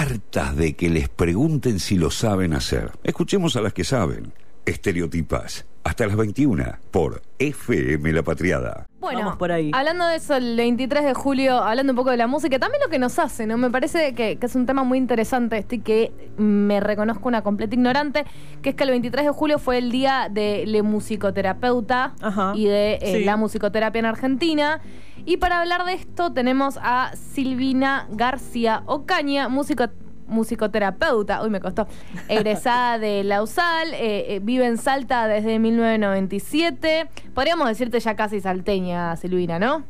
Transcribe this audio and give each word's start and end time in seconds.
hartas 0.00 0.56
de 0.56 0.72
que 0.76 0.88
les 0.88 1.10
pregunten 1.10 1.78
si 1.78 1.96
lo 1.96 2.10
saben 2.10 2.54
hacer. 2.54 2.90
Escuchemos 3.04 3.54
a 3.56 3.60
las 3.60 3.74
que 3.74 3.84
saben. 3.84 4.32
Estereotipas. 4.64 5.66
Hasta 5.84 6.06
las 6.06 6.16
21 6.16 6.64
por 6.90 7.20
FM 7.38 8.10
La 8.14 8.22
Patriada. 8.22 8.86
Bueno, 8.98 9.20
Vamos 9.20 9.36
por 9.36 9.52
ahí. 9.52 9.70
hablando 9.74 10.06
de 10.06 10.16
eso, 10.16 10.36
el 10.36 10.56
23 10.56 11.04
de 11.04 11.12
julio, 11.14 11.58
hablando 11.58 11.92
un 11.92 11.96
poco 11.96 12.10
de 12.10 12.16
la 12.16 12.26
música, 12.26 12.58
también 12.58 12.82
lo 12.82 12.90
que 12.90 12.98
nos 12.98 13.18
hace, 13.18 13.46
¿no? 13.46 13.58
Me 13.58 13.70
parece 13.70 14.14
que, 14.14 14.36
que 14.36 14.46
es 14.46 14.54
un 14.54 14.64
tema 14.64 14.84
muy 14.84 14.96
interesante 14.96 15.58
este 15.58 15.76
y 15.76 15.78
que 15.80 16.12
me 16.38 16.80
reconozco 16.80 17.28
una 17.28 17.42
completa 17.42 17.74
ignorante, 17.74 18.24
que 18.62 18.70
es 18.70 18.74
que 18.76 18.84
el 18.84 18.90
23 18.90 19.26
de 19.26 19.30
julio 19.32 19.58
fue 19.58 19.78
el 19.78 19.90
día 19.90 20.28
de 20.30 20.64
la 20.66 20.82
musicoterapeuta 20.82 22.14
Ajá, 22.20 22.52
y 22.54 22.66
de 22.66 22.94
eh, 23.02 23.18
sí. 23.18 23.24
la 23.24 23.36
musicoterapia 23.36 23.98
en 24.00 24.06
Argentina. 24.06 24.80
Y 25.24 25.36
para 25.36 25.60
hablar 25.60 25.84
de 25.84 25.94
esto 25.94 26.32
tenemos 26.32 26.78
a 26.82 27.12
Silvina 27.14 28.06
García 28.10 28.82
Ocaña, 28.86 29.48
músico 29.48 29.84
musicoterapeuta, 30.26 31.42
uy 31.42 31.50
me 31.50 31.60
costó, 31.60 31.88
egresada 32.28 32.98
de 33.00 33.24
la 33.24 33.42
USAL, 33.42 33.92
eh, 33.94 34.36
eh, 34.36 34.40
vive 34.40 34.64
en 34.64 34.78
Salta 34.78 35.26
desde 35.26 35.58
1997. 35.58 37.08
Podríamos 37.34 37.68
decirte 37.68 37.98
ya 37.98 38.14
casi 38.14 38.40
salteña, 38.40 39.16
Silvina, 39.16 39.58
¿no? 39.58 39.84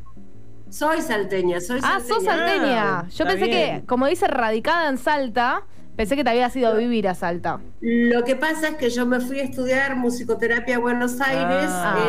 Soy 0.69 1.01
salteña, 1.01 1.59
soy 1.61 1.79
Ah, 1.83 1.99
salteña. 1.99 2.15
sos 2.15 2.23
salteña. 2.23 2.99
Ah, 3.01 3.05
Yo 3.09 3.25
pensé 3.25 3.45
bien. 3.45 3.81
que, 3.81 3.85
como 3.85 4.07
dice 4.07 4.25
radicada 4.27 4.89
en 4.89 4.97
Salta, 4.97 5.63
pensé 5.97 6.15
que 6.15 6.23
te 6.23 6.29
habías 6.31 6.55
ido 6.55 6.69
a 6.69 6.73
vivir 6.73 7.07
a 7.09 7.13
Salta. 7.13 7.59
Lo 7.81 8.23
que 8.23 8.35
pasa 8.37 8.69
es 8.69 8.75
que 8.75 8.89
yo 8.89 9.05
me 9.05 9.19
fui 9.19 9.41
a 9.41 9.43
estudiar 9.43 9.95
musicoterapia 9.97 10.77
a 10.77 10.79
Buenos 10.79 11.19
Aires 11.21 11.69
Ah. 11.69 12.05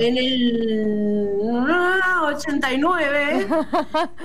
en 0.00 0.06
el, 0.08 0.08
en 0.08 0.16
el 0.16 1.30
ah, 1.42 1.43
89. 2.36 3.46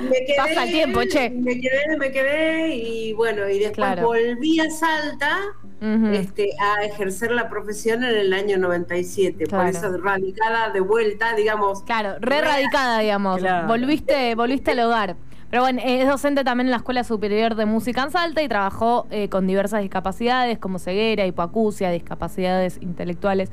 Me 0.02 0.26
quedé, 0.26 0.36
Pasa 0.38 0.64
el 0.64 0.72
tiempo, 0.72 1.02
che. 1.04 1.30
Me 1.30 1.60
quedé, 1.60 1.98
me 1.98 2.12
quedé 2.12 2.76
y 2.76 3.14
bueno, 3.14 3.48
y 3.50 3.60
después 3.60 3.76
Claro. 3.76 4.04
volví 4.08 4.60
a 4.60 4.70
Salta 4.70 5.38
este, 6.12 6.50
a 6.60 6.84
ejercer 6.84 7.32
la 7.32 7.50
profesión 7.50 8.04
en 8.04 8.16
el 8.18 8.34
año 8.34 8.58
97. 8.58 9.46
Claro. 9.46 9.64
Por 9.64 9.74
eso 9.76 9.98
radicada 9.98 10.72
de 10.72 10.82
vuelta, 10.82 11.36
digamos. 11.36 11.84
Claro, 11.84 12.16
re 12.20 12.42
radicada, 12.42 13.00
digamos. 13.00 13.40
Claro. 13.40 13.68
Volviste, 13.68 14.36
volviste 14.36 14.72
al 14.72 14.80
hogar. 14.82 15.16
Pero 15.50 15.64
bueno, 15.64 15.82
es 15.84 16.08
docente 16.08 16.44
también 16.44 16.68
en 16.68 16.72
la 16.72 16.78
Escuela 16.78 17.04
Superior 17.04 17.56
de 17.56 17.66
Música 17.66 18.04
en 18.04 18.12
Salta 18.12 18.44
y 18.44 18.48
trabajó 18.48 19.08
eh, 19.10 19.30
con 19.30 19.48
diversas 19.48 19.82
discapacidades 19.82 20.60
como 20.60 20.78
ceguera, 20.78 21.26
hipoacusia, 21.26 21.90
discapacidades 21.90 22.78
intelectuales, 22.82 23.50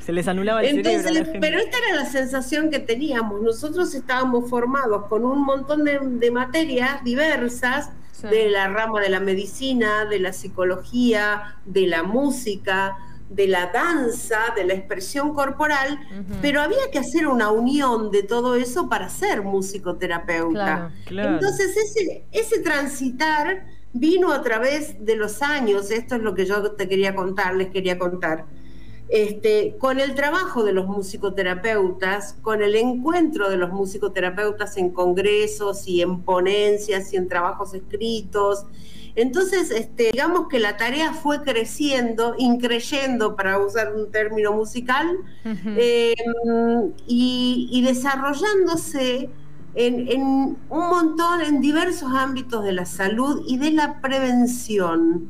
se 0.04 0.12
les 0.12 0.26
anulaba 0.28 0.62
el 0.62 0.68
cerebro 0.76 0.90
a 0.90 0.92
Entonces, 0.94 1.18
la 1.18 1.24
gente. 1.24 1.38
pero 1.40 1.58
esta 1.60 1.78
era 1.78 1.96
la 1.96 2.06
sensación 2.06 2.70
que 2.70 2.78
teníamos. 2.78 3.40
Nosotros 3.42 3.94
estábamos 3.94 4.48
formados 4.50 5.06
con 5.06 5.24
un 5.24 5.44
montón 5.44 5.84
de, 5.84 5.98
de 6.02 6.30
materias 6.30 7.02
diversas 7.04 7.90
Sí. 8.12 8.26
de 8.26 8.50
la 8.50 8.68
rama 8.68 9.00
de 9.00 9.08
la 9.08 9.18
medicina, 9.20 10.04
de 10.04 10.18
la 10.18 10.34
psicología, 10.34 11.56
de 11.64 11.86
la 11.86 12.02
música, 12.02 12.98
de 13.30 13.46
la 13.46 13.68
danza, 13.72 14.38
de 14.54 14.64
la 14.64 14.74
expresión 14.74 15.32
corporal, 15.32 15.98
pero 16.42 16.60
había 16.60 16.90
que 16.92 16.98
hacer 16.98 17.26
una 17.28 17.50
unión 17.50 18.10
de 18.10 18.22
todo 18.22 18.56
eso 18.56 18.90
para 18.90 19.08
ser 19.08 19.40
musicoterapeuta. 19.42 20.52
Claro, 20.52 20.90
claro. 21.06 21.34
Entonces 21.34 21.74
ese, 21.76 22.24
ese 22.32 22.58
transitar 22.60 23.64
vino 23.92 24.32
a 24.32 24.42
través 24.42 25.02
de 25.04 25.16
los 25.16 25.40
años, 25.42 25.90
esto 25.90 26.16
es 26.16 26.22
lo 26.22 26.34
que 26.34 26.44
yo 26.44 26.72
te 26.72 26.88
quería 26.88 27.14
contar, 27.14 27.54
les 27.54 27.68
quería 27.70 27.98
contar. 27.98 28.44
Este, 29.10 29.76
con 29.78 29.98
el 29.98 30.14
trabajo 30.14 30.62
de 30.62 30.72
los 30.72 30.86
musicoterapeutas, 30.86 32.36
con 32.42 32.62
el 32.62 32.76
encuentro 32.76 33.50
de 33.50 33.56
los 33.56 33.72
musicoterapeutas 33.72 34.76
en 34.76 34.90
congresos 34.90 35.88
y 35.88 36.00
en 36.00 36.22
ponencias 36.22 37.12
y 37.12 37.16
en 37.16 37.28
trabajos 37.28 37.74
escritos. 37.74 38.66
Entonces, 39.16 39.72
este, 39.72 40.10
digamos 40.12 40.46
que 40.48 40.60
la 40.60 40.76
tarea 40.76 41.12
fue 41.12 41.42
creciendo, 41.42 42.36
increyendo, 42.38 43.34
para 43.34 43.58
usar 43.58 43.92
un 43.94 44.12
término 44.12 44.52
musical, 44.52 45.18
eh, 45.76 46.14
y, 47.08 47.68
y 47.72 47.82
desarrollándose 47.82 49.28
en, 49.74 50.08
en 50.08 50.22
un 50.22 50.58
montón, 50.68 51.40
en 51.42 51.60
diversos 51.60 52.10
ámbitos 52.12 52.64
de 52.64 52.72
la 52.72 52.84
salud 52.84 53.44
y 53.46 53.58
de 53.58 53.70
la 53.70 54.00
prevención. 54.00 55.28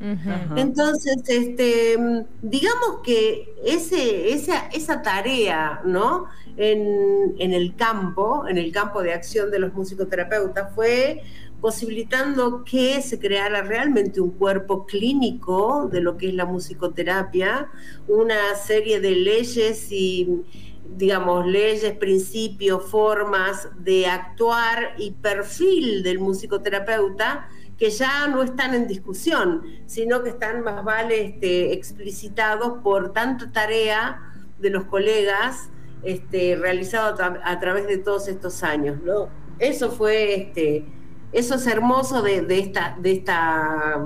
Entonces, 0.57 1.17
este, 1.29 1.97
digamos 2.43 3.01
que 3.05 3.55
ese, 3.65 4.33
esa, 4.33 4.67
esa 4.69 5.03
tarea, 5.03 5.81
¿no? 5.85 6.27
En, 6.57 7.35
en 7.39 7.53
el 7.53 7.75
campo, 7.77 8.47
en 8.49 8.59
el 8.59 8.73
campo 8.73 9.03
de 9.03 9.13
acción 9.13 9.51
de 9.51 9.59
los 9.59 9.73
musicoterapeutas, 9.75 10.75
fue 10.75 11.23
posibilitando 11.61 12.65
que 12.65 13.03
se 13.03 13.19
creara 13.19 13.63
realmente 13.63 14.21
un 14.21 14.31
cuerpo 14.31 14.87
clínico 14.87 15.89
de 15.93 16.01
lo 16.01 16.17
que 16.17 16.29
es 16.29 16.35
la 16.35 16.47
musicoterapia, 16.47 17.69
una 18.09 18.55
serie 18.57 18.99
de 19.01 19.11
leyes 19.11 19.93
y 19.93 20.43
digamos, 20.89 21.47
leyes, 21.47 21.93
principios, 21.97 22.85
formas 22.91 23.69
de 23.79 24.07
actuar 24.07 24.95
y 24.99 25.13
perfil 25.13 26.03
del 26.03 26.19
musicoterapeuta 26.19 27.49
que 27.79 27.91
ya 27.91 28.29
no 28.29 28.43
están 28.43 28.75
en 28.75 28.87
discusión, 28.87 29.63
sino 29.87 30.23
que 30.23 30.31
están 30.31 30.63
más 30.63 30.85
vale 30.85 31.23
este, 31.25 31.73
explicitados 31.73 32.83
por 32.83 33.13
tanta 33.13 33.51
tarea 33.53 34.21
de 34.59 34.69
los 34.69 34.85
colegas 34.85 35.71
este, 36.03 36.57
realizado 36.57 37.15
a, 37.15 37.17
tra- 37.17 37.41
a 37.43 37.59
través 37.59 37.87
de 37.87 37.97
todos 37.97 38.29
estos 38.29 38.63
años. 38.63 38.99
¿no? 39.03 39.29
Eso 39.59 39.91
fue, 39.91 40.35
este, 40.35 40.85
eso 41.33 41.55
es 41.55 41.67
hermoso 41.67 42.21
de, 42.21 42.43
de 42.43 42.59
esta, 42.59 42.97
de 43.01 43.13
esta 43.13 44.05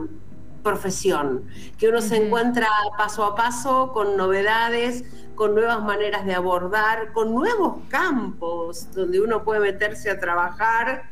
profesión, 0.62 1.44
que 1.76 1.88
uno 1.88 2.00
se 2.00 2.16
encuentra 2.24 2.68
paso 2.96 3.24
a 3.24 3.34
paso 3.34 3.90
con 3.92 4.16
novedades, 4.16 5.04
con 5.34 5.54
nuevas 5.54 5.82
maneras 5.82 6.24
de 6.24 6.34
abordar, 6.34 7.12
con 7.12 7.34
nuevos 7.34 7.78
campos 7.88 8.92
donde 8.92 9.20
uno 9.20 9.44
puede 9.44 9.60
meterse 9.60 10.10
a 10.10 10.18
trabajar, 10.18 11.04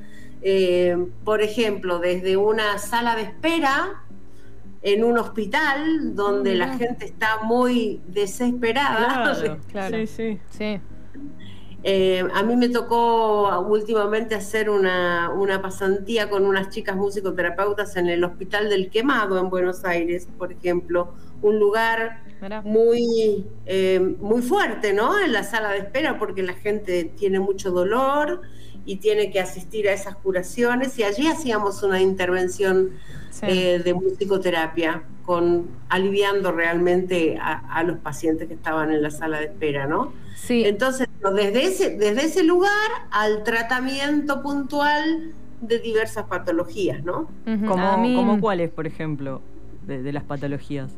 eh, 0.42 0.96
por 1.24 1.42
ejemplo, 1.42 1.98
desde 1.98 2.36
una 2.36 2.78
sala 2.78 3.16
de 3.16 3.22
espera 3.22 4.02
en 4.82 5.04
un 5.04 5.18
hospital 5.18 6.16
donde 6.16 6.56
la 6.56 6.76
gente 6.76 7.04
está 7.04 7.42
muy 7.44 8.00
desesperada. 8.08 9.34
Claro, 9.34 9.58
Claro. 9.70 9.96
Sí, 9.98 10.06
sí. 10.06 10.40
Sí. 10.50 10.80
Eh, 11.84 12.22
a 12.32 12.42
mí 12.44 12.54
me 12.54 12.68
tocó 12.68 13.60
últimamente 13.60 14.34
hacer 14.36 14.70
una, 14.70 15.30
una, 15.30 15.60
pasantía 15.60 16.30
con 16.30 16.46
unas 16.46 16.70
chicas 16.70 16.96
musicoterapeutas 16.96 17.96
en 17.96 18.08
el 18.08 18.22
Hospital 18.22 18.68
del 18.68 18.88
Quemado 18.88 19.38
en 19.38 19.50
Buenos 19.50 19.84
Aires, 19.84 20.28
por 20.38 20.52
ejemplo, 20.52 21.12
un 21.42 21.58
lugar 21.58 22.22
muy, 22.64 23.46
eh, 23.66 24.16
muy 24.20 24.42
fuerte, 24.42 24.92
¿no? 24.92 25.18
En 25.18 25.32
la 25.32 25.42
sala 25.42 25.70
de 25.70 25.78
espera, 25.78 26.18
porque 26.18 26.42
la 26.42 26.54
gente 26.54 27.04
tiene 27.04 27.40
mucho 27.40 27.70
dolor 27.72 28.42
y 28.84 28.96
tiene 28.96 29.30
que 29.30 29.40
asistir 29.40 29.88
a 29.88 29.92
esas 29.92 30.16
curaciones, 30.16 30.98
y 30.98 31.04
allí 31.04 31.26
hacíamos 31.26 31.82
una 31.82 32.00
intervención 32.00 32.90
eh, 33.42 33.80
de 33.84 33.94
musicoterapia, 33.94 35.02
con 35.24 35.68
aliviando 35.88 36.50
realmente 36.52 37.38
a, 37.40 37.82
los 37.84 37.98
pacientes 37.98 38.48
que 38.48 38.54
estaban 38.54 38.90
en 38.90 39.02
la 39.02 39.10
sala 39.10 39.38
de 39.38 39.46
espera, 39.46 39.86
¿no? 39.86 40.12
Sí. 40.34 40.64
Entonces, 40.64 41.08
desde 41.34 41.64
ese, 41.64 41.96
desde 41.96 42.24
ese 42.24 42.42
lugar 42.42 42.72
al 43.10 43.44
tratamiento 43.44 44.42
puntual 44.42 45.32
de 45.60 45.78
diversas 45.78 46.24
patologías, 46.24 47.04
¿no? 47.04 47.28
como, 47.44 48.40
cuáles, 48.40 48.70
por 48.70 48.86
ejemplo, 48.86 49.42
de 49.86 50.12
las 50.12 50.24
patologías? 50.24 50.92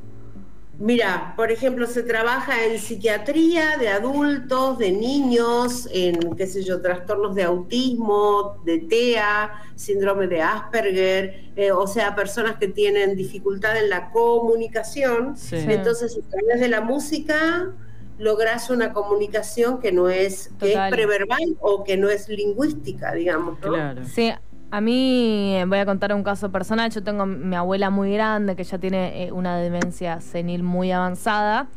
Mira, 0.78 1.34
por 1.36 1.52
ejemplo, 1.52 1.86
se 1.86 2.02
trabaja 2.02 2.64
en 2.64 2.78
psiquiatría 2.78 3.76
de 3.78 3.88
adultos, 3.88 4.78
de 4.78 4.90
niños, 4.90 5.88
en, 5.92 6.34
qué 6.36 6.46
sé 6.46 6.64
yo, 6.64 6.80
trastornos 6.80 7.34
de 7.36 7.44
autismo, 7.44 8.60
de 8.64 8.80
TEA, 8.80 9.52
síndrome 9.76 10.26
de 10.26 10.42
Asperger, 10.42 11.52
eh, 11.54 11.70
o 11.70 11.86
sea, 11.86 12.16
personas 12.16 12.56
que 12.56 12.68
tienen 12.68 13.16
dificultad 13.16 13.76
en 13.76 13.88
la 13.88 14.10
comunicación. 14.10 15.36
Entonces, 15.52 16.18
a 16.18 16.28
través 16.28 16.60
de 16.60 16.68
la 16.68 16.80
música 16.80 17.72
logras 18.18 18.70
una 18.70 18.92
comunicación 18.92 19.80
que 19.80 19.92
no 19.92 20.08
es, 20.08 20.50
que 20.58 20.72
es 20.72 20.78
preverbal 20.90 21.56
o 21.60 21.84
que 21.84 21.96
no 21.96 22.08
es 22.08 22.28
lingüística, 22.28 23.12
digamos. 23.12 23.60
¿no? 23.60 23.68
Claro. 23.68 24.02
Sí, 24.04 24.32
a 24.74 24.80
mí 24.80 25.54
eh, 25.54 25.64
voy 25.68 25.78
a 25.78 25.86
contar 25.86 26.12
un 26.12 26.24
caso 26.24 26.50
personal. 26.50 26.90
Yo 26.90 27.00
tengo 27.04 27.26
mi 27.26 27.54
abuela 27.54 27.90
muy 27.90 28.12
grande 28.12 28.56
que 28.56 28.64
ya 28.64 28.76
tiene 28.76 29.22
eh, 29.22 29.30
una 29.30 29.56
demencia 29.56 30.20
senil 30.20 30.64
muy 30.64 30.90
avanzada. 30.90 31.68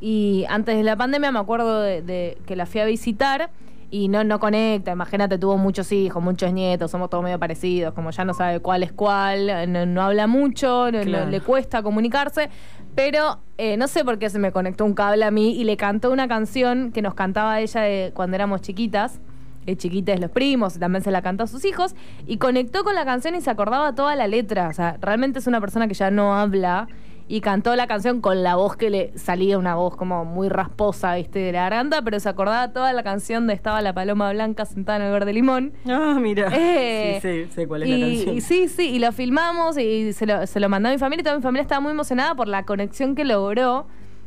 Y 0.00 0.46
antes 0.48 0.76
de 0.76 0.82
la 0.82 0.96
pandemia 0.96 1.30
me 1.30 1.38
acuerdo 1.38 1.80
de, 1.80 2.38
que 2.46 2.56
la 2.56 2.66
fui 2.66 2.80
a 2.80 2.86
visitar 2.86 3.50
y 3.88 4.08
no, 4.08 4.24
no 4.24 4.40
conecta. 4.40 4.90
Imagínate, 4.90 5.38
tuvo 5.38 5.58
muchos 5.58 5.92
hijos, 5.92 6.20
muchos 6.20 6.52
nietos, 6.52 6.90
somos 6.90 7.08
todos 7.08 7.22
medio 7.22 7.38
parecidos, 7.38 7.94
como 7.94 8.10
ya 8.10 8.24
no 8.24 8.34
sabe 8.34 8.58
cuál 8.58 8.82
es 8.82 8.90
cuál, 8.90 9.70
no, 9.94 10.02
habla 10.02 10.26
mucho, 10.26 10.90
le 10.90 11.40
cuesta 11.42 11.84
comunicarse. 11.84 12.50
Pero 12.96 13.38
eh, 13.58 13.76
no 13.76 13.86
sé 13.86 14.04
por 14.04 14.18
qué 14.18 14.28
se 14.28 14.40
me 14.40 14.50
conectó 14.50 14.84
un 14.84 14.94
cable 14.94 15.24
a 15.24 15.30
mí 15.30 15.52
y 15.52 15.62
le 15.62 15.76
cantó 15.76 16.10
una 16.10 16.26
canción 16.26 16.90
que 16.90 17.00
nos 17.00 17.14
cantaba 17.14 17.60
ella 17.60 17.82
de 17.82 18.10
cuando 18.12 18.34
éramos 18.34 18.60
chiquitas 18.60 19.20
eh, 19.66 19.76
chiquites 19.76 20.20
los 20.20 20.30
primos, 20.30 20.78
también 20.78 21.02
se 21.02 21.10
la 21.10 21.22
cantó 21.22 21.44
a 21.44 21.46
sus 21.46 21.64
hijos, 21.64 21.94
y 22.26 22.38
conectó 22.38 22.84
con 22.84 22.94
la 22.94 23.04
canción 23.04 23.34
y 23.34 23.40
se 23.40 23.50
acordaba 23.50 23.94
toda 23.94 24.16
la 24.16 24.26
letra. 24.26 24.68
O 24.68 24.72
sea, 24.72 24.96
realmente 25.00 25.38
es 25.38 25.46
una 25.46 25.60
persona 25.60 25.88
que 25.88 25.94
ya 25.94 26.10
no 26.10 26.34
habla 26.34 26.88
y 27.30 27.42
cantó 27.42 27.76
la 27.76 27.86
canción 27.86 28.20
con 28.20 28.42
la 28.42 28.56
voz 28.56 28.76
que 28.76 28.90
le 28.90 29.16
salía 29.16 29.56
una 29.56 29.76
voz 29.76 29.94
como 29.94 30.24
muy 30.24 30.48
rasposa, 30.48 31.14
¿viste? 31.14 31.38
De 31.38 31.52
la 31.52 31.60
garganta, 31.60 32.02
pero 32.02 32.18
se 32.18 32.28
acordaba 32.28 32.72
toda 32.72 32.92
la 32.92 33.04
canción 33.04 33.46
de 33.46 33.54
Estaba 33.54 33.80
la 33.82 33.92
paloma 33.92 34.32
blanca 34.32 34.64
sentada 34.64 34.98
en 34.98 35.04
el 35.04 35.12
verde 35.12 35.32
limón. 35.32 35.72
Ah, 35.86 36.18
mira. 36.20 36.50
Eh, 36.52 37.20
sí, 37.22 37.44
sí, 37.44 37.52
sé 37.52 37.68
cuál 37.68 37.84
es 37.84 37.88
la 37.88 38.06
canción. 38.06 38.40
sí, 38.40 38.68
sí, 38.68 38.88
y 38.90 38.98
lo 38.98 39.12
filmamos 39.12 39.78
y 39.78 40.12
se 40.12 40.26
lo, 40.26 40.44
se 40.44 40.58
lo 40.58 40.68
mandó 40.68 40.88
a 40.88 40.92
mi 40.92 40.98
familia 40.98 41.20
y 41.20 41.24
toda 41.24 41.36
mi 41.36 41.42
familia 41.42 41.62
estaba 41.62 41.80
muy 41.80 41.92
emocionada 41.92 42.34
por 42.34 42.48
la 42.48 42.64
conexión 42.64 43.14
que 43.14 43.24
logró. 43.24 43.86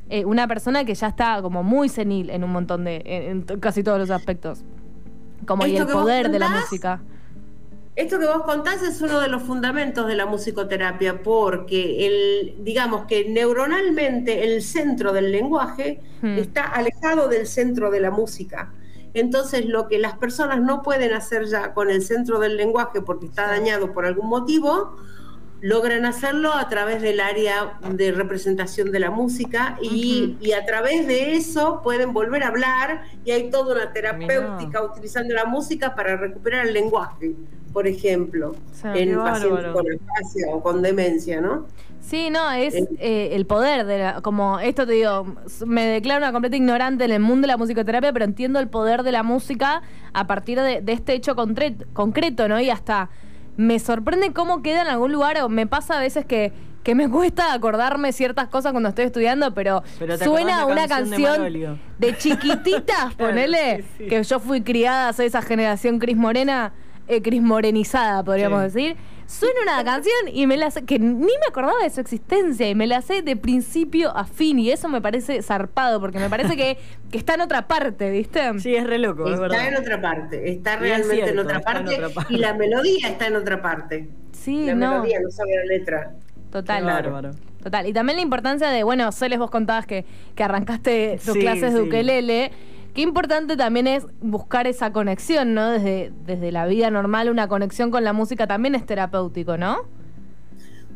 Eh, 0.10 0.24
una 0.26 0.48
persona 0.48 0.86
que 0.86 0.94
ya 0.96 1.08
está 1.08 1.42
como 1.42 1.64
muy 1.64 1.90
senil 1.90 2.30
en 2.30 2.44
un 2.44 2.52
montón 2.52 2.86
de, 2.86 3.02
en 3.06 3.42
casi 3.60 3.84
todos 3.84 3.98
los 4.00 4.12
aspectos 4.12 4.64
como 5.46 5.66
y 5.66 5.78
el 5.78 5.88
poder 5.88 6.30
de 6.30 6.40
la 6.40 6.50
música. 6.50 7.02
Esto 7.96 8.18
que 8.18 8.26
vos 8.26 8.42
contás 8.44 8.82
es 8.82 9.02
uno 9.02 9.20
de 9.20 9.28
los 9.28 9.44
fundamentos 9.44 10.08
de 10.08 10.16
la 10.16 10.26
musicoterapia, 10.26 11.22
porque 11.22 12.08
el, 12.08 12.56
digamos 12.64 13.06
que 13.06 13.30
neuronalmente 13.30 14.44
el 14.44 14.64
centro 14.64 15.14
del 15.14 15.32
lenguaje 15.32 16.00
hmm. 16.24 16.38
está 16.40 16.64
alejado 16.64 17.28
del 17.28 17.46
centro 17.46 17.92
de 17.92 18.00
la 18.00 18.10
música. 18.10 18.74
Entonces, 19.14 19.68
lo 19.68 19.88
que 19.88 20.00
las 20.00 20.18
personas 20.18 20.60
no 20.60 20.82
pueden 20.82 21.14
hacer 21.14 21.46
ya 21.46 21.76
con 21.76 21.92
el 21.92 22.02
centro 22.02 22.40
del 22.40 22.58
lenguaje 22.58 23.02
porque 23.02 23.28
está 23.28 23.46
dañado 23.46 23.94
por 23.94 24.06
algún 24.06 24.28
motivo, 24.28 24.96
logran 25.64 26.06
hacerlo 26.06 26.54
a 26.54 26.68
través 26.68 27.02
del 27.02 27.22
área 27.22 27.80
de 27.90 28.12
representación 28.12 28.92
de 28.92 29.00
la 29.00 29.12
música 29.12 29.78
y, 29.82 30.52
a 30.52 30.66
través 30.66 31.08
de 31.08 31.38
eso 31.38 31.80
pueden 31.82 32.12
volver 32.12 32.44
a 32.44 32.50
hablar 32.50 33.04
y 33.24 33.32
hay 33.32 33.50
toda 33.50 33.74
una 33.76 33.94
terapéutica 33.94 34.84
utilizando 34.84 35.34
la 35.34 35.46
música 35.46 35.96
para 35.96 36.18
recuperar 36.18 36.68
el 36.68 36.74
lenguaje, 36.74 37.32
por 37.72 37.88
ejemplo, 37.88 38.58
en 38.84 39.16
pacientes 39.16 39.72
con 39.72 39.86
afasia 39.88 40.48
o 40.52 40.62
con 40.62 40.82
demencia, 40.82 41.40
¿no? 41.40 41.66
Sí, 42.02 42.30
no, 42.30 42.52
es 42.52 42.76
eh, 42.76 42.86
eh, 43.00 43.30
el 43.32 43.46
poder 43.46 43.86
de 43.86 44.00
la, 44.00 44.22
como 44.22 44.60
esto 44.60 44.86
te 44.86 44.92
digo, 44.92 45.26
me 45.66 45.86
declaro 45.86 46.18
una 46.18 46.34
completa 46.34 46.58
ignorante 46.58 47.06
en 47.06 47.12
el 47.12 47.22
mundo 47.22 47.48
de 47.48 47.54
la 47.54 47.58
musicoterapia, 47.58 48.12
pero 48.12 48.26
entiendo 48.26 48.60
el 48.60 48.68
poder 48.68 49.04
de 49.04 49.14
la 49.14 49.24
música 49.24 49.82
a 50.12 50.28
partir 50.28 50.60
de, 50.60 50.82
de 50.82 50.92
este 50.92 51.14
hecho 51.14 51.38
concreto, 51.38 52.50
¿no? 52.50 52.60
Y 52.60 52.70
hasta 52.70 53.10
me 53.58 53.80
sorprende 53.80 54.34
cómo 54.34 54.62
queda 54.62 54.82
en 54.82 54.88
algún 54.88 55.12
lugar, 55.12 55.40
o 55.42 55.50
me 55.50 55.68
pasa 55.68 55.98
a 55.98 56.00
veces 56.00 56.26
que, 56.26 56.52
que 56.84 56.96
me 56.96 57.10
cuesta 57.12 57.54
acordarme 57.54 58.12
ciertas 58.12 58.48
cosas 58.48 58.72
cuando 58.72 58.90
estoy 58.90 59.06
estudiando, 59.06 59.54
pero, 59.54 59.84
suena 60.24 60.66
una 60.66 60.88
canción, 60.88 61.80
de, 61.98 62.18
chiquititas, 62.18 63.14
ponele, 63.18 63.84
que 63.98 64.24
yo 64.24 64.40
fui 64.40 64.62
criada, 64.62 65.14
soy 65.14 65.28
esa 65.28 65.42
generación 65.42 66.00
Cris 66.00 66.18
Morena, 66.18 66.74
eh, 67.08 67.22
Cris 67.22 67.42
Morenizada, 67.42 68.24
podríamos 68.24 68.62
decir 68.62 68.96
suena 69.28 69.62
una 69.64 69.84
canción 69.84 70.16
y 70.32 70.48
me 70.48 70.58
la 70.58 70.72
sé, 70.72 70.84
que 70.84 71.00
ni 71.00 71.26
me 71.26 71.48
acordaba 71.48 71.82
de 71.82 71.90
su 71.90 72.02
existencia 72.02 72.70
y 72.70 72.76
me 72.76 72.88
la 72.88 73.02
sé 73.02 73.22
de 73.22 73.36
principio 73.36 74.16
a 74.16 74.26
fin 74.26 74.60
y 74.60 74.72
eso 74.72 74.90
me 74.90 75.02
parece 75.02 75.42
zarpado 75.42 76.00
porque 76.00 76.20
me 76.20 76.30
parece 76.30 76.56
que, 76.56 76.78
que 77.12 77.18
está 77.18 77.36
en 77.36 77.42
otra 77.42 77.68
parte, 77.68 78.10
¿viste? 78.10 78.60
Sí, 78.60 78.76
es 78.76 78.86
re 78.86 79.00
loco, 79.00 79.28
Está 79.28 79.68
en 79.68 79.76
otra 79.76 80.02
parte, 80.02 80.52
está 80.52 80.76
realmente 80.76 81.30
en, 81.30 81.40
otra 81.40 81.62
parte, 81.62 82.00
y 82.30 82.38
la 82.38 82.54
melodía 82.54 83.08
está 83.08 83.28
en 83.28 83.36
otra 83.36 83.62
parte. 83.62 84.10
Sí, 84.32 84.66
la 84.66 84.76
melodía 84.76 85.20
no 85.22 85.30
sabe 85.30 85.56
la 85.56 85.66
letra. 85.66 86.14
Total. 86.52 86.84
Bárbaro. 86.84 87.32
Total. 87.64 87.88
Y 87.88 87.94
también 87.94 88.18
la 88.18 88.22
importancia 88.22 88.70
de, 88.70 88.84
bueno, 88.84 89.12
Celes, 89.12 89.40
vos 89.40 89.50
contabas 89.50 89.88
que, 89.88 90.06
que 90.36 90.44
arrancaste 90.44 91.20
tus 91.24 91.36
clases 91.38 91.74
de 91.74 91.82
ukelele 91.82 92.52
Qué 92.94 93.02
importante 93.02 93.58
también 93.58 93.88
es 93.88 94.06
buscar 94.22 94.68
esa 94.68 94.94
conexión, 94.94 95.54
¿no? 95.54 95.72
Desde, 95.72 96.12
desde 96.26 96.52
la 96.52 96.68
vida 96.68 96.92
normal, 96.92 97.30
una 97.30 97.48
conexión 97.48 97.90
con 97.90 98.04
la 98.04 98.14
música 98.14 98.46
también 98.46 98.76
es 98.76 98.86
terapéutico, 98.86 99.58
¿no? 99.58 99.78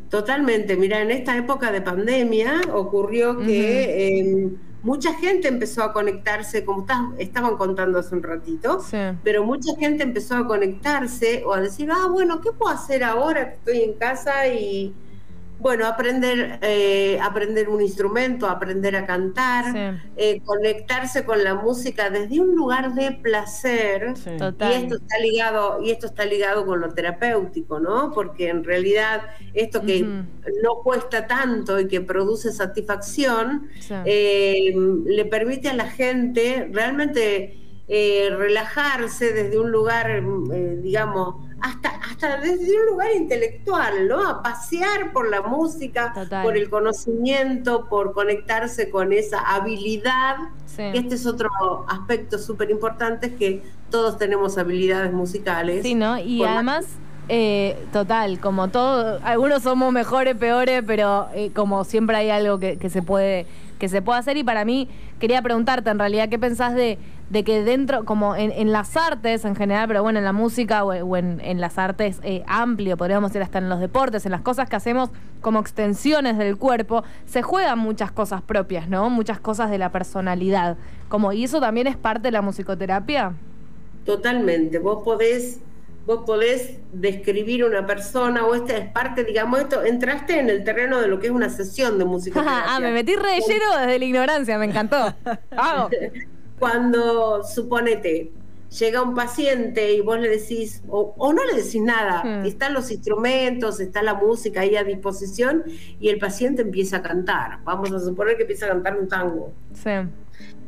Totalmente. 0.09 0.77
Mira, 0.77 1.01
en 1.01 1.11
esta 1.11 1.35
época 1.35 1.71
de 1.71 1.81
pandemia 1.81 2.61
ocurrió 2.73 3.37
que 3.39 4.19
em, 4.19 4.55
mucha 4.83 5.13
gente 5.15 5.47
empezó 5.47 5.83
a 5.83 5.91
conectarse, 5.91 6.63
como 6.63 6.85
estaban 7.17 7.57
contando 7.57 7.99
hace 7.99 8.15
un 8.15 8.23
ratito, 8.23 8.79
pero 9.23 9.43
mucha 9.43 9.75
gente 9.75 10.03
empezó 10.03 10.35
a 10.35 10.47
conectarse 10.47 11.43
o 11.45 11.53
a 11.53 11.61
decir, 11.61 11.89
ah, 11.91 12.07
bueno, 12.09 12.39
¿qué 12.41 12.51
puedo 12.51 12.71
hacer 12.71 13.03
ahora 13.03 13.49
que 13.49 13.55
estoy 13.55 13.81
en 13.81 13.93
casa 13.93 14.47
y 14.47 14.93
bueno, 15.59 15.87
aprender, 15.87 16.59
eh, 16.61 17.19
aprender 17.21 17.67
un 17.69 17.81
instrumento, 17.81 18.47
aprender 18.47 18.95
a 18.95 19.05
cantar, 19.05 19.99
eh, 20.15 20.41
conectarse 20.45 21.25
con 21.25 21.43
la 21.43 21.55
música 21.55 22.09
desde 22.09 22.39
un 22.39 22.55
lugar 22.55 22.93
de 22.93 23.11
placer. 23.13 24.13
Y 24.69 24.73
esto 24.73 24.95
está 24.95 25.19
ligado, 25.19 25.81
y 25.81 25.91
esto 25.91 26.07
está 26.07 26.25
ligado 26.25 26.65
con 26.65 26.79
lo 26.79 26.93
terapéutico, 26.93 27.79
¿no? 27.79 28.11
Porque 28.13 28.49
en 28.49 28.63
realidad 28.63 29.21
esto 29.53 29.81
que 29.81 30.03
no 30.03 30.75
cuesta 30.83 31.25
tanto 31.25 31.79
y 31.79 31.87
que 31.87 32.01
produce 32.01 32.51
satisfacción, 32.51 33.69
eh, 34.05 34.73
le 35.05 35.25
permite 35.25 35.69
a 35.69 35.73
la 35.73 35.89
gente 35.89 36.69
realmente 36.71 37.57
relajarse 37.87 39.33
desde 39.33 39.57
un 39.57 39.71
lugar, 39.71 40.21
digamos, 40.81 41.46
hasta, 41.61 41.89
hasta 41.89 42.37
desde 42.37 42.79
un 42.79 42.85
lugar 42.87 43.09
intelectual, 43.15 44.07
¿no? 44.07 44.27
A 44.27 44.43
pasear 44.43 45.11
por 45.13 45.29
la 45.29 45.41
música, 45.41 46.13
por 46.43 46.57
el 46.57 46.69
conocimiento, 46.69 47.87
por 47.89 48.13
conectarse 48.13 48.89
con 48.89 49.13
esa 49.13 49.39
habilidad. 49.39 50.35
Este 50.77 51.15
es 51.15 51.25
otro 51.25 51.49
aspecto 51.87 52.37
súper 52.37 52.69
importante, 52.69 53.35
que 53.35 53.63
todos 53.89 54.17
tenemos 54.17 54.57
habilidades 54.57 55.11
musicales. 55.11 55.81
Sí, 55.83 55.95
¿no? 55.95 56.19
Y 56.19 56.43
además 56.43 56.85
Eh, 57.29 57.77
total, 57.91 58.39
como 58.39 58.69
todo, 58.69 59.19
algunos 59.21 59.63
somos 59.63 59.91
mejores, 59.91 60.35
peores, 60.35 60.81
pero 60.87 61.27
eh, 61.33 61.51
como 61.53 61.83
siempre 61.83 62.15
hay 62.15 62.29
algo 62.29 62.57
que, 62.57 62.77
se 62.89 63.01
puede 63.01 63.45
que 63.79 63.89
se 63.89 64.01
hacer 64.13 64.37
y 64.37 64.43
para 64.45 64.63
mí 64.63 64.87
quería 65.19 65.41
preguntarte 65.41 65.89
en 65.89 65.99
realidad 65.99 66.29
qué 66.29 66.39
pensás 66.39 66.73
de, 66.73 66.97
de 67.29 67.43
que 67.43 67.63
dentro, 67.63 68.05
como 68.05 68.35
en, 68.35 68.51
en, 68.53 68.71
las 68.71 68.95
artes 68.95 69.43
en 69.43 69.57
general, 69.57 69.89
pero 69.89 70.03
bueno, 70.03 70.19
en 70.19 70.25
la 70.25 70.31
música 70.31 70.85
o, 70.85 71.17
en, 71.17 71.41
en, 71.41 71.59
las 71.59 71.77
artes 71.77 72.19
eh, 72.23 72.43
amplio, 72.47 72.95
podríamos 72.95 73.31
decir 73.31 73.43
hasta 73.43 73.57
en 73.57 73.67
los 73.67 73.81
deportes, 73.81 74.25
en 74.25 74.31
las 74.31 74.41
cosas 74.41 74.69
que 74.69 74.77
hacemos 74.77 75.09
como 75.41 75.59
extensiones 75.59 76.37
del 76.37 76.55
cuerpo, 76.57 77.03
se 77.25 77.41
juegan 77.41 77.77
muchas 77.77 78.09
cosas 78.09 78.41
propias, 78.41 78.87
¿no? 78.87 79.09
Muchas 79.09 79.39
cosas 79.41 79.69
de 79.69 79.77
la 79.77 79.91
personalidad. 79.91 80.77
Como, 81.09 81.33
¿Y 81.33 81.43
eso 81.43 81.59
también 81.59 81.87
es 81.87 81.97
parte 81.97 82.23
de 82.23 82.31
la 82.31 82.41
musicoterapia? 82.41 83.33
Totalmente. 84.05 84.79
Vos 84.79 85.03
podés 85.03 85.59
vos 86.07 86.23
podés 86.25 86.77
describir 86.93 87.65
una 87.65 87.85
persona 87.85 88.45
o 88.45 88.55
esta 88.55 88.77
es 88.77 88.89
parte, 88.91 89.25
digamos, 89.25 89.59
esto, 89.59 89.83
entraste 89.83 90.39
en 90.39 90.49
el 90.49 90.63
terreno 90.63 91.01
de 91.01 91.07
lo 91.09 91.19
que 91.19 91.27
es 91.27 91.33
una 91.33 91.49
sesión 91.49 91.99
de 91.99 92.05
música. 92.05 92.41
ah, 92.47 92.79
me 92.79 92.93
metí 92.93 93.17
re 93.17 93.41
lleno 93.45 93.77
desde 93.77 93.99
la 93.99 94.05
ignorancia, 94.05 94.57
me 94.57 94.65
encantó. 94.65 95.13
Cuando, 96.59 97.43
suponete, 97.43 98.31
llega 98.79 99.01
un 99.01 99.15
paciente 99.15 99.93
y 99.93 99.99
vos 99.99 100.17
le 100.17 100.29
decís, 100.29 100.81
o, 100.87 101.33
no 101.33 101.43
le 101.43 101.61
decís 101.61 101.81
nada, 101.81 102.23
hmm. 102.23 102.45
están 102.45 102.73
los 102.73 102.89
instrumentos, 102.89 103.81
está 103.81 104.01
la 104.01 104.13
música 104.13 104.61
ahí 104.61 104.77
a 104.77 104.85
disposición 104.85 105.65
y 105.99 106.07
el 106.07 106.19
paciente 106.19 106.61
empieza 106.61 106.97
a 106.97 107.01
cantar. 107.01 107.59
Vamos 107.65 107.91
a 107.91 107.99
suponer 107.99 108.37
que 108.37 108.43
empieza 108.43 108.65
a 108.67 108.69
cantar 108.69 108.97
un 108.97 109.09
tango. 109.09 109.51
Sí 109.73 109.91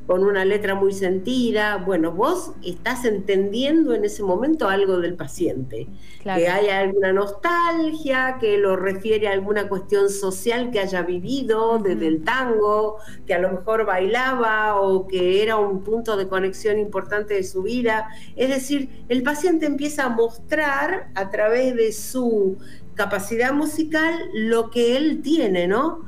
con 0.10 0.24
una 0.24 0.44
letra 0.44 0.74
muy 0.74 0.92
sentida. 0.92 1.78
Bueno, 1.78 2.12
vos 2.12 2.54
estás 2.64 3.06
entendiendo 3.06 3.94
en 3.94 4.04
ese 4.06 4.24
momento 4.24 4.68
algo 4.68 4.98
del 4.98 5.14
paciente, 5.14 5.88
que 6.24 6.48
hay 6.48 6.68
alguna 6.70 7.14
nostalgia, 7.14 8.38
que 8.42 8.58
lo 8.58 8.76
refiere 8.76 9.28
a 9.28 9.34
alguna 9.34 9.70
cuestión 9.70 10.10
social 10.10 10.72
que 10.72 10.80
haya 10.80 11.04
vivido 11.04 11.78
desde 11.78 12.08
el 12.08 12.24
tango, 12.24 12.98
que 13.28 13.36
a 13.36 13.40
lo 13.40 13.52
mejor 13.52 13.86
bailaba 13.86 14.82
o 14.82 15.06
que 15.06 15.44
era 15.44 15.58
un 15.58 15.84
punto 15.84 16.18
de 16.18 16.28
conexión 16.28 16.80
importante 16.80 17.36
de 17.36 17.44
su 17.44 17.62
vida. 17.62 18.10
Es 18.36 18.50
decir, 18.50 18.90
el 19.10 19.22
paciente 19.22 19.68
empieza 19.68 20.06
a 20.06 20.10
mostrar 20.10 21.12
a 21.14 21.30
través 21.30 21.76
de 21.76 21.92
su 21.92 22.58
capacidad 23.00 23.54
musical 23.54 24.14
lo 24.34 24.72
que 24.72 24.98
él 24.98 25.22
tiene, 25.24 25.68
¿no? 25.68 26.04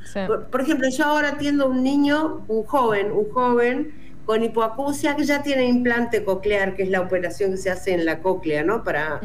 Por, 0.52 0.60
ejemplo, 0.60 0.90
yo 0.90 1.06
ahora 1.06 1.30
atiendo 1.30 1.64
a 1.64 1.68
un 1.68 1.84
niño, 1.84 2.44
un 2.50 2.64
joven, 2.64 3.14
un 3.14 3.32
joven 3.32 3.94
con 4.26 4.44
hipoacusia 4.44 5.16
que 5.16 5.24
ya 5.24 5.42
tiene 5.42 5.70
implante 5.70 6.26
coclear, 6.26 6.76
que 6.76 6.84
es 6.84 6.90
la 6.90 7.00
operación 7.00 7.52
que 7.52 7.58
se 7.58 7.70
hace 7.70 7.94
en 7.94 8.04
la 8.04 8.20
cóclea, 8.20 8.66
¿no? 8.66 8.84
Para, 8.84 9.22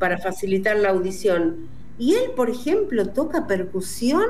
para 0.00 0.18
facilitar 0.18 0.76
la 0.76 0.88
audición. 0.88 1.68
Y 2.00 2.14
él, 2.14 2.32
por 2.34 2.50
ejemplo, 2.50 3.06
toca 3.06 3.46
percusión, 3.46 4.26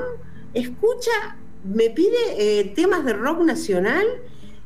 escucha, 0.53 1.37
me 1.63 1.89
pide 1.89 2.19
eh, 2.37 2.71
temas 2.75 3.03
de 3.03 3.13
rock 3.13 3.41
nacional 3.41 4.05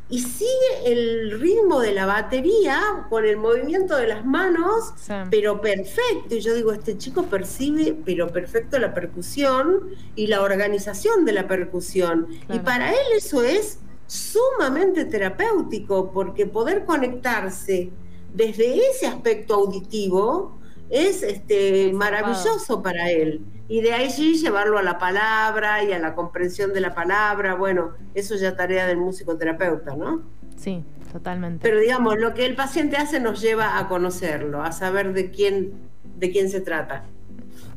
y 0.10 0.20
sigue 0.20 0.48
el 0.86 1.39
ritmo 1.39 1.80
de 1.82 1.94
la 1.94 2.08
batería 2.08 3.06
con 3.10 3.25
el 3.25 3.38
movimiento 3.38 3.96
de 3.96 4.08
las 4.08 4.25
manos, 4.25 4.94
pero 5.30 5.62
perfecto. 5.62 6.36
Y 6.36 6.39
yo 6.39 6.56
digo, 6.56 6.72
este 6.72 6.98
chico 6.98 7.24
percibe, 7.24 7.96
pero 8.06 8.28
perfecto 8.28 8.80
la 8.80 8.94
percusión 8.94 9.89
y 10.16 10.28
la 10.28 10.42
organización 10.42 11.25
de 11.25 11.34
la 11.34 11.48
percusión. 11.48 12.28
Y 12.51 12.60
para 12.60 12.89
él 12.92 12.98
eso 13.16 13.44
es 13.44 13.80
sumamente 14.08 15.06
terapéutico, 15.06 16.12
porque 16.12 16.48
poder 16.48 16.86
conectarse 16.86 17.92
desde 18.34 18.89
ese 18.89 19.06
aspecto 19.06 19.54
auditivo 19.56 20.59
es 20.89 21.24
este, 21.24 21.91
maravilloso 21.93 22.81
para 22.81 23.10
él. 23.12 23.41
Y 23.67 23.81
de 23.81 23.93
allí 23.93 24.38
llevarlo 24.38 24.77
a 24.77 24.84
la 24.84 24.98
palabra 24.98 25.84
y 25.84 25.93
a 25.93 26.00
la 26.00 26.15
comprensión 26.15 26.74
de 26.74 26.81
la 26.81 26.96
palabra, 26.96 27.55
bueno, 27.55 27.91
eso 28.15 28.36
ya 28.36 28.55
tarea 28.55 28.88
del 28.88 28.98
musicoterapeuta, 28.98 29.96
¿no? 29.96 30.24
Sí, 30.58 30.84
totalmente. 31.12 31.60
Pero 31.62 31.79
digamos, 31.79 32.17
lo 32.17 32.34
que 32.34 32.46
el 32.46 32.55
paciente 32.55 32.98
hace 32.98 33.19
nos 33.19 33.41
lleva 33.41 33.77
a 33.77 33.88
conocerlo, 33.88 34.63
a 34.63 34.72
saber 34.72 35.13
de 35.13 35.29
quién, 35.29 35.74
de 36.17 36.31
quién 36.31 36.50
se 36.50 36.62
trata. 36.62 37.03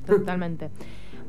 Totalmente. 0.06 0.70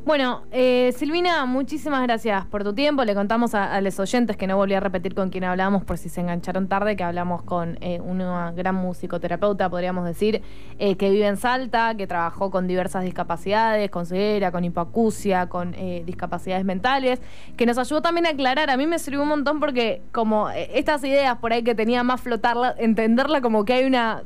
Bueno, 0.05 0.41
eh, 0.51 0.93
Silvina, 0.97 1.45
muchísimas 1.45 2.03
gracias 2.03 2.45
por 2.47 2.65
tu 2.65 2.73
tiempo. 2.73 3.05
Le 3.05 3.15
contamos 3.15 3.55
a, 3.55 3.79
los 3.79 3.97
oyentes 4.01 4.35
que 4.35 4.47
no 4.47 4.57
volví 4.57 4.73
a 4.73 4.81
repetir 4.81 5.15
con 5.15 5.29
quien 5.29 5.45
hablamos 5.45 5.85
por 5.85 5.97
si 5.97 6.09
se 6.09 6.19
engancharon 6.19 6.67
tarde, 6.67 6.97
que 6.97 7.05
hablamos 7.05 7.41
con 7.43 7.77
eh, 7.79 8.01
una 8.01 8.51
gran 8.51 8.75
musicoterapeuta, 8.75 9.69
podríamos 9.69 10.03
decir, 10.03 10.41
eh, 10.77 10.97
que 10.97 11.09
vive 11.09 11.25
en 11.27 11.37
Salta, 11.37 11.95
que 11.95 12.05
trabajó 12.05 12.51
con 12.51 12.67
diversas 12.67 13.05
discapacidades, 13.05 13.89
con 13.91 14.05
ceguera, 14.05 14.51
con 14.51 14.65
hipoacusia, 14.65 15.47
con 15.47 15.73
discapacidades 16.05 16.65
mentales, 16.65 17.21
que 17.55 17.65
nos 17.65 17.77
ayudó 17.77 18.01
también 18.01 18.25
a 18.25 18.31
aclarar. 18.31 18.71
A 18.71 18.75
mí 18.75 18.85
me 18.85 18.99
sirvió 18.99 19.21
un 19.21 19.29
montón 19.29 19.61
porque 19.61 20.01
como 20.11 20.49
estas 20.49 21.01
ideas 21.05 21.37
por 21.37 21.53
ahí 21.53 21.63
que 21.63 21.75
tenía 21.75 22.03
más 22.03 22.19
flotarla, 22.19 22.75
entenderla 22.77 23.39
como 23.39 23.63
que 23.63 23.71
hay 23.71 23.85
una 23.85 24.23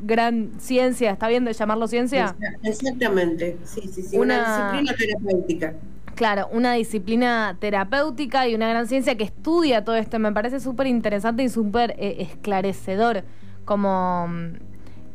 gran 0.00 0.52
ciencia, 0.58 1.10
¿está 1.10 1.28
bien 1.28 1.44
de 1.44 1.52
llamarlo 1.52 1.88
ciencia? 1.88 2.36
Exactamente, 2.62 3.56
sí, 3.64 3.82
sí, 3.92 4.02
sí, 4.02 4.18
una, 4.18 4.72
disciplina 4.72 4.96
terapéutica. 4.96 5.74
Claro, 6.14 6.48
una 6.50 6.72
disciplina 6.72 7.56
terapéutica 7.60 8.48
y 8.48 8.54
una 8.54 8.68
gran 8.68 8.88
ciencia 8.88 9.16
que 9.16 9.24
estudia 9.24 9.84
todo 9.84 9.96
esto. 9.96 10.18
Me 10.18 10.32
parece 10.32 10.58
súper 10.58 10.88
interesante 10.88 11.44
y 11.44 11.48
súper 11.48 11.94
eh, 11.98 12.16
esclarecedor, 12.18 13.22
como, 13.64 14.28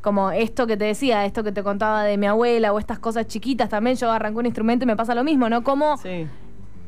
como 0.02 0.32
esto 0.32 0.66
que 0.66 0.78
te 0.78 0.86
decía, 0.86 1.26
esto 1.26 1.44
que 1.44 1.52
te 1.52 1.62
contaba 1.62 2.04
de 2.04 2.18
mi 2.18 2.26
abuela 2.26 2.72
o 2.72 2.80
estas 2.80 3.00
cosas 3.00 3.28
chiquitas 3.28 3.68
también. 3.68 3.98
Yo 3.98 4.12
arranco 4.12 4.40
un 4.40 4.46
instrumento 4.46 4.86
y 4.86 4.88
me 4.88 4.96
pasa 4.96 5.14
lo 5.14 5.26
mismo, 5.26 5.50
¿no? 5.50 5.64
Como 5.64 6.00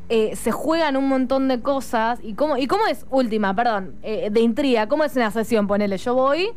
eh, 0.08 0.36
se 0.36 0.52
juegan 0.52 0.96
un 0.96 1.10
montón 1.10 1.48
de 1.48 1.60
cosas 1.62 2.20
y 2.24 2.36
cómo, 2.36 2.58
y 2.58 2.68
cómo 2.68 2.86
es, 2.86 3.06
última, 3.10 3.54
perdón, 3.54 3.96
eh, 4.02 4.30
de 4.32 4.40
intriga, 4.40 4.88
¿cómo 4.88 5.04
es 5.04 5.16
una 5.16 5.32
sesión? 5.32 5.68
Ponele, 5.68 5.98
yo 5.98 6.14
voy 6.14 6.52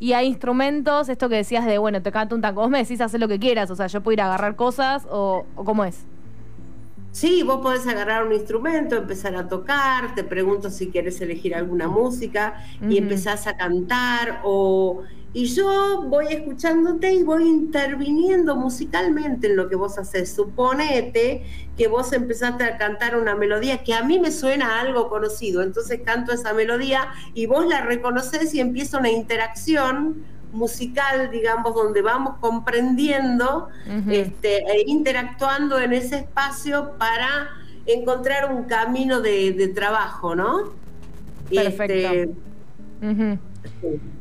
y 0.00 0.12
hay 0.12 0.26
instrumentos, 0.26 1.08
esto 1.08 1.28
que 1.28 1.36
decías 1.36 1.64
de, 1.66 1.78
bueno, 1.78 2.02
te 2.02 2.12
canto 2.12 2.34
un 2.34 2.42
tango, 2.42 2.62
vos 2.62 2.70
me 2.70 2.78
decís 2.78 3.00
hacer 3.00 3.20
lo 3.20 3.28
que 3.28 3.38
quieras, 3.38 3.70
o 3.70 3.76
sea, 3.76 3.86
yo 3.86 4.02
puedo 4.02 4.14
ir 4.14 4.20
a 4.20 4.26
agarrar 4.26 4.56
cosas 4.56 5.06
o, 5.10 5.46
cómo 5.54 5.84
es. 5.84 6.04
Sí, 7.12 7.44
vos 7.44 7.60
podés 7.60 7.86
agarrar 7.86 8.26
un 8.26 8.32
instrumento, 8.32 8.96
empezar 8.96 9.36
a 9.36 9.48
tocar, 9.48 10.16
te 10.16 10.24
pregunto 10.24 10.68
si 10.68 10.88
quieres 10.88 11.20
elegir 11.20 11.54
alguna 11.54 11.86
música 11.86 12.64
y 12.88 12.98
empezás 12.98 13.46
a 13.46 13.56
cantar 13.56 14.40
o 14.42 15.02
y 15.34 15.46
yo 15.46 16.04
voy 16.06 16.28
escuchándote 16.30 17.12
y 17.12 17.24
voy 17.24 17.48
interviniendo 17.48 18.54
musicalmente 18.54 19.48
en 19.48 19.56
lo 19.56 19.68
que 19.68 19.74
vos 19.74 19.98
haces. 19.98 20.32
Suponete 20.32 21.44
que 21.76 21.88
vos 21.88 22.12
empezaste 22.12 22.62
a 22.62 22.78
cantar 22.78 23.16
una 23.16 23.34
melodía 23.34 23.82
que 23.82 23.94
a 23.94 24.04
mí 24.04 24.20
me 24.20 24.30
suena 24.30 24.80
algo 24.80 25.08
conocido, 25.08 25.64
entonces 25.64 26.00
canto 26.04 26.32
esa 26.32 26.52
melodía 26.52 27.08
y 27.34 27.46
vos 27.46 27.66
la 27.66 27.80
reconoces 27.80 28.54
y 28.54 28.60
empieza 28.60 28.98
una 28.98 29.10
interacción 29.10 30.24
musical, 30.52 31.28
digamos, 31.32 31.74
donde 31.74 32.00
vamos 32.00 32.36
comprendiendo 32.40 33.70
este, 34.08 34.58
e 34.58 34.84
interactuando 34.86 35.80
en 35.80 35.94
ese 35.94 36.18
espacio 36.18 36.92
para 36.96 37.50
encontrar 37.86 38.54
un 38.54 38.64
camino 38.64 39.20
de, 39.20 39.72
trabajo, 39.74 40.36
¿no? 40.36 40.72
Perfecto. 41.50 41.92
Este, 41.92 42.30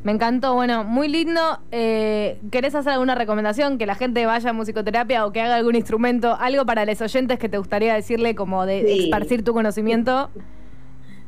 me 0.03 0.12
encantó, 0.12 0.53
bueno, 0.53 0.83
muy 0.83 1.07
lindo. 1.07 1.59
Eh, 1.71 2.39
¿Querés 2.51 2.75
hacer 2.75 2.93
alguna 2.93 3.15
recomendación? 3.15 3.77
Que 3.77 3.85
la 3.85 3.95
gente 3.95 4.25
vaya 4.25 4.50
a 4.50 4.53
musicoterapia 4.53 5.25
o 5.25 5.31
que 5.31 5.41
haga 5.41 5.55
algún 5.55 5.75
instrumento, 5.75 6.35
algo 6.39 6.65
para 6.65 6.85
los 6.85 7.01
oyentes 7.01 7.39
que 7.39 7.50
te 7.50 7.57
gustaría 7.57 7.93
decirle 7.93 8.35
como 8.35 8.65
de 8.65 9.05
esparcir 9.05 9.43
tu 9.43 9.53
conocimiento. 9.53 10.29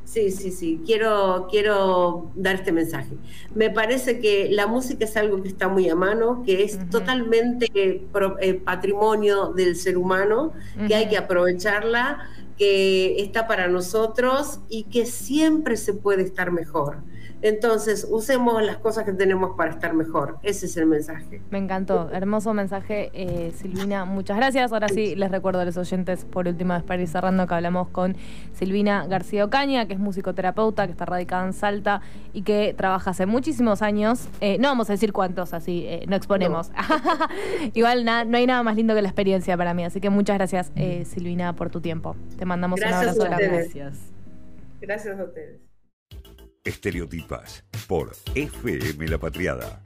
Sí, 0.06 0.30
sí, 0.30 0.52
sí, 0.52 0.82
quiero, 0.86 1.48
quiero 1.50 2.32
dar 2.36 2.56
este 2.56 2.72
mensaje. 2.72 3.18
Me 3.56 3.72
parece 3.72 4.20
que 4.20 4.50
la 4.52 4.68
música 4.68 5.04
es 5.06 5.18
algo 5.18 5.42
que 5.42 5.48
está 5.48 5.68
muy 5.68 5.90
a 5.90 5.96
mano, 5.96 6.44
que 6.46 6.64
es 6.64 6.78
totalmente 6.92 7.68
eh, 7.74 8.62
patrimonio 8.64 9.48
del 9.48 9.76
ser 9.76 9.98
humano, 9.98 10.54
que 10.88 10.94
hay 10.94 11.10
que 11.10 11.18
aprovecharla, 11.18 12.20
que 12.56 13.20
está 13.20 13.48
para 13.48 13.68
nosotros 13.68 14.60
y 14.70 14.84
que 14.84 15.08
siempre 15.08 15.76
se 15.76 15.94
puede 15.94 16.22
estar 16.22 16.52
mejor. 16.52 16.98
Entonces, 17.42 18.08
usemos 18.10 18.64
las 18.64 18.78
cosas 18.78 19.04
que 19.04 19.14
tenemos 19.14 19.56
para 19.56 19.72
estar 19.72 19.94
mejor. 19.94 20.40
Ese 20.42 20.66
es 20.66 20.78
el 20.78 20.88
mensaje. 20.88 21.42
Me 21.52 21.58
encantó. 21.58 22.10
Hermoso 22.12 22.54
mensaje, 22.54 23.12
eh, 23.14 23.52
Silvina. 23.56 24.06
Muchas 24.06 24.38
gracias. 24.38 24.72
Ahora 24.72 24.88
sí, 24.90 25.16
les 25.16 25.30
recuerdo 25.32 25.60
a 25.60 25.66
los 25.66 25.78
oyentes, 25.78 26.26
por 26.26 26.48
última 26.48 26.76
vez 26.76 26.84
para 26.84 27.02
ir 27.02 27.08
cerrando, 27.08 27.46
que 27.46 27.54
hablamos 27.54 27.90
con 27.90 28.16
Silvina 28.54 29.06
García 29.08 29.46
Ocaña, 29.46 29.88
que 29.88 29.94
es 29.94 30.00
musicoterapeuta, 30.00 30.86
que 30.86 30.92
está 30.92 31.06
radicada 31.06 31.46
en 31.46 31.54
Salta 31.54 32.02
y 32.34 32.42
que 32.42 32.74
trabaja 32.76 33.12
hace 33.12 33.26
muchísimos 33.26 33.82
años. 33.82 34.28
Eh, 34.42 34.58
no 34.60 34.70
vamos 34.70 34.90
a 34.90 34.94
decir 34.94 35.14
cuántos, 35.14 35.54
así 35.54 35.86
eh, 35.88 36.06
no 36.08 36.16
exponemos. 36.16 36.72
Igual 37.74 38.06
no 38.06 38.38
hay 38.38 38.48
nada 38.48 38.64
más 38.64 38.76
lindo 38.76 38.96
que 38.96 39.02
la 39.02 39.10
experiencia 39.10 39.56
para 39.58 39.74
mí. 39.74 39.84
Así 39.84 40.02
que 40.02 40.10
muchas 40.10 40.38
gracias, 40.38 40.72
Silvina, 41.06 41.54
por 41.54 41.70
tu 41.70 41.82
tiempo. 41.82 42.16
Te 42.38 42.46
mandamos 42.46 42.80
un 42.80 42.94
abrazo. 42.94 43.24
Gracias. 43.24 44.00
Gracias 44.82 45.20
a 45.20 45.24
ustedes. 45.24 45.65
Estereotipas 46.66 47.64
por 47.88 48.16
FM 48.34 49.08
La 49.08 49.20
Patriada. 49.20 49.84